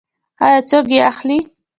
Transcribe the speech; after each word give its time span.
آیا 0.45 0.59
څوک 0.69 0.85
یې 0.93 0.99
اخلي؟ 1.11 1.39